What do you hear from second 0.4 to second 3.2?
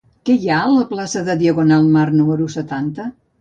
hi ha a la plaça de Diagonal Mar número setanta?